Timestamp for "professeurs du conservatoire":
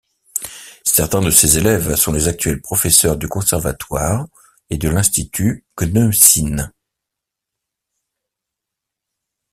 2.59-4.25